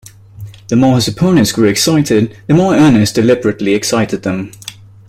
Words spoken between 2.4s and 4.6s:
the more Ernest deliberately excited them.